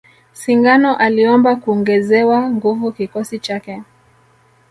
Singano 0.33 0.95
aliomba 0.97 1.55
kungezewa 1.55 2.49
nguvu 2.49 2.91
kikosi 2.91 3.39
chake 3.39 3.83